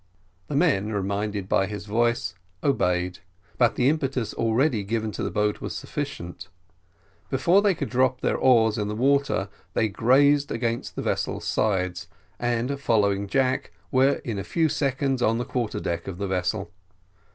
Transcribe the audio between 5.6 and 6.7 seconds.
was sufficient.